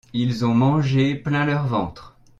[0.13, 2.17] Ils ont mangé plein leur ventre.